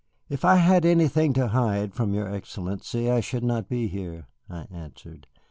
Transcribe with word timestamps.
"If 0.29 0.43
I 0.43 0.55
had 0.55 0.83
anything 0.83 1.31
to 1.33 1.49
hide 1.49 1.93
from 1.93 2.11
your 2.15 2.27
Excellency, 2.27 3.11
I 3.11 3.19
should 3.19 3.43
not 3.43 3.69
be 3.69 3.87
here," 3.87 4.29
I 4.49 4.61
answered. 4.71 5.27